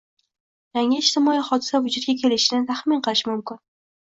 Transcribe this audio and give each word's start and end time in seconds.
yangi 0.77 0.97
ijtimoiy 1.01 1.43
hodisa 1.49 1.83
vujudga 1.89 2.15
kelishini 2.23 2.69
taxmin 2.73 3.07
qilish 3.09 3.25
mumkin. 3.33 3.63